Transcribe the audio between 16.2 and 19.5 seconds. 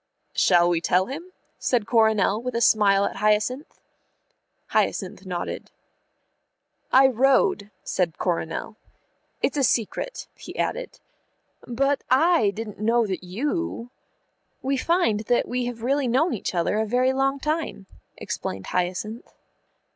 each other a very long time," explained Hyacinth.